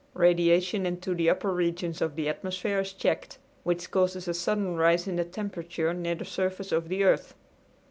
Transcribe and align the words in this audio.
Radiation 0.15 0.87
into 0.87 1.13
the 1.13 1.29
upper 1.29 1.53
regions 1.53 2.01
of 2.01 2.15
the 2.15 2.27
atmosphere 2.27 2.79
is 2.79 2.91
checked, 2.91 3.37
which 3.61 3.91
causes 3.91 4.27
a 4.27 4.33
sudden 4.33 4.75
rise 4.75 5.07
in 5.07 5.15
the 5.15 5.23
temperature 5.23 5.93
near 5.93 6.15
the 6.15 6.25
surface 6.25 6.71
of 6.71 6.89
the 6.89 7.03
earth. 7.03 7.35